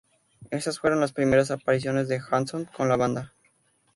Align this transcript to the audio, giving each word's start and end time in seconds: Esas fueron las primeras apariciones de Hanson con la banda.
Esas 0.49 0.79
fueron 0.79 0.99
las 0.99 1.11
primeras 1.11 1.51
apariciones 1.51 2.07
de 2.07 2.19
Hanson 2.31 2.65
con 2.75 2.89
la 2.89 2.95
banda. 2.95 3.35